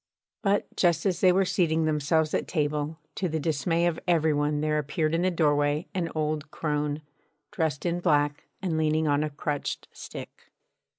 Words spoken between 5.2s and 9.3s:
the doorway an old crone, dressed in black and leaning on a